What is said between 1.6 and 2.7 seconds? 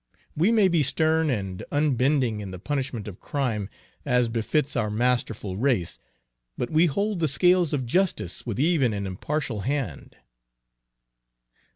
unbending in the